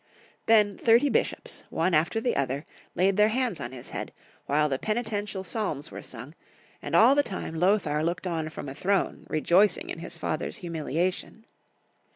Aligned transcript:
Then 0.47 0.79
thirty 0.79 1.09
bishops, 1.11 1.63
one 1.69 1.91
76 1.91 1.93
Young 1.93 2.03
Folks* 2.03 2.13
History 2.15 2.31
of 2.31 2.33
Crermany. 2.33 2.41
after 2.41 2.55
the 2.55 2.55
other, 2.55 2.65
laid 2.95 3.17
their 3.17 3.27
hands 3.27 3.59
on 3.59 3.71
his 3.71 3.89
head, 3.89 4.13
while 4.47 4.67
the 4.67 4.79
penitential 4.79 5.43
psalms 5.43 5.91
were 5.91 6.01
sung, 6.01 6.33
and 6.81 6.95
all 6.95 7.13
the 7.13 7.21
time 7.21 7.53
Lothar 7.53 8.01
looked 8.03 8.25
on 8.25 8.49
from 8.49 8.67
a 8.67 8.73
throne 8.73 9.27
rejoicing 9.29 9.91
in 9.91 9.99
his 9.99 10.17
father's 10.17 10.57
humiliation. 10.57 11.45